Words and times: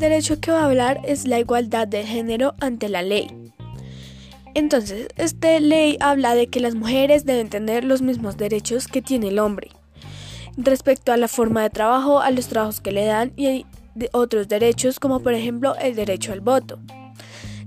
derecho 0.00 0.40
que 0.40 0.50
va 0.50 0.62
a 0.62 0.64
hablar 0.64 1.00
es 1.04 1.26
la 1.26 1.38
igualdad 1.38 1.86
de 1.86 2.04
género 2.04 2.54
ante 2.58 2.88
la 2.88 3.02
ley. 3.02 3.28
Entonces, 4.54 5.06
esta 5.16 5.60
ley 5.60 5.96
habla 6.00 6.34
de 6.34 6.48
que 6.48 6.58
las 6.58 6.74
mujeres 6.74 7.24
deben 7.24 7.48
tener 7.48 7.84
los 7.84 8.02
mismos 8.02 8.36
derechos 8.36 8.88
que 8.88 9.00
tiene 9.00 9.28
el 9.28 9.38
hombre 9.38 9.70
respecto 10.56 11.12
a 11.12 11.16
la 11.16 11.28
forma 11.28 11.62
de 11.62 11.70
trabajo, 11.70 12.18
a 12.18 12.32
los 12.32 12.48
trabajos 12.48 12.80
que 12.80 12.90
le 12.90 13.04
dan 13.04 13.32
y 13.36 13.64
otros 14.10 14.48
derechos 14.48 14.98
como 14.98 15.20
por 15.20 15.34
ejemplo 15.34 15.76
el 15.76 15.94
derecho 15.94 16.32
al 16.32 16.40
voto 16.40 16.80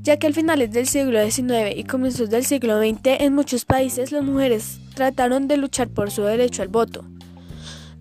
ya 0.04 0.18
que 0.18 0.28
al 0.28 0.34
finales 0.34 0.72
del 0.72 0.86
siglo 0.86 1.24
XIX 1.24 1.76
y 1.76 1.86
comienzos 1.86 2.30
del 2.30 2.46
siglo 2.46 2.78
XX 2.78 3.22
en 3.22 3.34
muchos 3.34 3.64
países 3.64 4.12
las 4.12 4.24
mujeres 4.24 4.80
trataron 4.96 5.48
de 5.48 5.58
luchar 5.58 5.88
por 5.88 6.12
su 6.12 6.24
derecho 6.24 6.62
al 6.62 6.68
voto, 6.68 7.06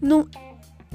no, 0.00 0.28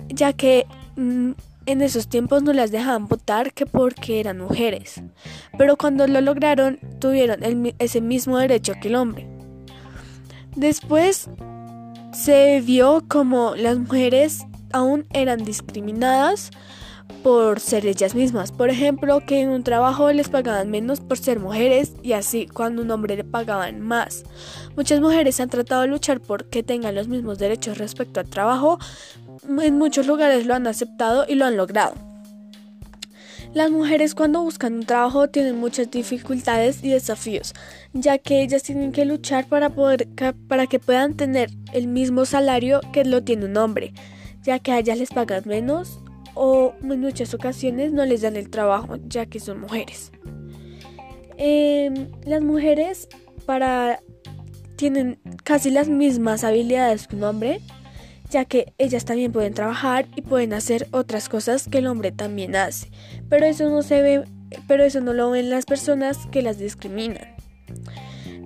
ya 0.10 0.34
que 0.34 0.68
mm, 0.98 1.32
en 1.68 1.82
esos 1.82 2.08
tiempos 2.08 2.42
no 2.42 2.54
las 2.54 2.72
dejaban 2.72 3.08
votar 3.08 3.54
que 3.54 3.66
porque 3.66 4.20
eran 4.20 4.40
mujeres, 4.40 5.02
pero 5.58 5.78
cuando 5.78 6.08
lo 6.08 6.22
lograron 6.22 6.80
tuvieron 7.00 7.42
ese 7.78 8.02
mismo 8.02 8.38
derecho 8.38 8.74
que 8.82 8.88
el 8.88 8.96
hombre. 8.96 9.28
Después 10.56 11.30
se 12.14 12.62
vio 12.62 13.04
como 13.08 13.56
las 13.56 13.78
mujeres 13.78 14.46
aún 14.72 15.06
eran 15.14 15.44
discriminadas 15.44 16.52
por 17.24 17.60
ser 17.60 17.86
ellas 17.86 18.16
mismas. 18.16 18.52
Por 18.52 18.70
ejemplo, 18.70 19.20
que 19.26 19.42
en 19.42 19.50
un 19.50 19.64
trabajo 19.64 20.12
les 20.12 20.30
pagaban 20.30 20.70
menos 20.70 21.00
por 21.00 21.18
ser 21.18 21.40
mujeres 21.40 21.94
y 22.04 22.14
así 22.14 22.48
cuando 22.48 22.82
un 22.82 22.92
hombre 22.92 23.16
le 23.16 23.24
pagaban 23.24 23.82
más. 23.82 24.24
Muchas 24.76 25.02
mujeres 25.02 25.40
han 25.40 25.50
tratado 25.50 25.82
de 25.82 25.88
luchar 25.88 26.22
por 26.22 26.50
que 26.50 26.64
tengan 26.64 26.96
los 26.96 27.08
mismos 27.08 27.38
derechos 27.38 27.78
respecto 27.78 28.20
al 28.20 28.30
trabajo. 28.30 28.80
En 29.62 29.78
muchos 29.78 30.08
lugares 30.08 30.46
lo 30.46 30.56
han 30.56 30.68
aceptado 30.68 31.26
y 31.28 31.36
lo 31.36 31.46
han 31.46 31.58
logrado. 31.58 31.96
Las 33.54 33.72
mujeres 33.72 34.14
cuando 34.14 34.42
buscan 34.42 34.76
un 34.76 34.86
trabajo 34.86 35.30
tienen 35.30 35.58
muchas 35.58 35.90
dificultades 35.90 36.84
y 36.84 36.92
desafíos, 36.92 37.54
ya 37.94 38.18
que 38.18 38.44
ellas 38.44 38.62
tienen 38.64 38.92
que 38.92 39.06
luchar 39.06 39.48
para, 39.48 39.70
poder, 39.70 40.08
para 40.48 40.68
que 40.68 40.80
puedan 40.80 41.16
tener 41.16 41.50
el 41.74 41.88
mismo 41.88 42.26
salario 42.26 42.82
que 42.92 43.06
lo 43.06 43.24
tiene 43.24 43.46
un 43.46 43.58
hombre, 43.58 43.94
ya 44.44 44.60
que 44.60 44.74
a 44.74 44.80
ellas 44.80 45.00
les 45.00 45.10
pagan 45.10 45.44
menos 45.46 46.00
o 46.38 46.74
en 46.82 47.02
muchas 47.02 47.34
ocasiones 47.34 47.92
no 47.92 48.06
les 48.06 48.22
dan 48.22 48.36
el 48.36 48.50
trabajo 48.50 48.98
ya 49.08 49.26
que 49.26 49.40
son 49.40 49.60
mujeres. 49.60 50.12
Em, 51.38 52.08
las 52.26 52.42
mujeres 52.42 53.08
para 53.46 54.00
tienen 54.76 55.20
casi 55.44 55.72
las 55.72 55.90
mismas 55.90 56.44
habilidades 56.44 57.08
que 57.08 57.16
un 57.16 57.24
hombre, 57.24 57.62
ya 58.30 58.46
que 58.46 58.74
ellas 58.78 59.06
también 59.06 59.32
pueden 59.32 59.54
trabajar 59.54 60.08
y 60.16 60.22
pueden 60.22 60.54
hacer 60.54 60.88
otras 60.92 61.30
cosas 61.30 61.68
que 61.68 61.80
el 61.80 61.88
hombre 61.88 62.12
también 62.12 62.56
hace, 62.56 62.90
pero 63.30 63.46
eso 63.46 63.70
no 63.70 63.82
se 63.82 64.02
ve, 64.02 64.24
pero 64.68 64.84
eso 64.84 65.02
no 65.02 65.14
lo 65.14 65.32
ven 65.32 65.50
las 65.50 65.66
personas 65.66 66.28
que 66.32 66.42
las 66.42 66.60
discriminan. 66.60 67.36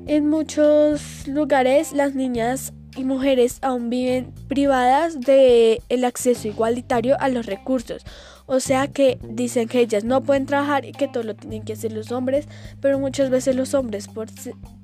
En 0.07 0.27
muchos 0.29 1.27
lugares 1.27 1.91
las 1.91 2.15
niñas 2.15 2.73
y 2.95 3.03
mujeres 3.03 3.59
aún 3.61 3.89
viven 3.89 4.33
privadas 4.47 5.19
de 5.19 5.81
el 5.89 6.05
acceso 6.05 6.47
igualitario 6.47 7.15
a 7.19 7.29
los 7.29 7.45
recursos. 7.45 8.03
O 8.45 8.59
sea 8.59 8.87
que 8.87 9.17
dicen 9.23 9.67
que 9.67 9.79
ellas 9.79 10.03
no 10.03 10.21
pueden 10.21 10.45
trabajar 10.45 10.85
y 10.85 10.91
que 10.91 11.07
todo 11.07 11.23
lo 11.23 11.35
tienen 11.35 11.63
que 11.63 11.73
hacer 11.73 11.93
los 11.93 12.11
hombres, 12.11 12.47
pero 12.81 12.99
muchas 12.99 13.29
veces 13.29 13.55
los 13.55 13.73
hombres 13.73 14.07
por, 14.07 14.27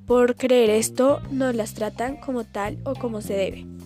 por 0.05 0.35
creer 0.35 0.69
esto 0.69 1.21
no 1.31 1.51
las 1.51 1.73
tratan 1.73 2.17
como 2.17 2.43
tal 2.45 2.77
o 2.85 2.93
como 2.95 3.21
se 3.21 3.33
debe. 3.33 3.76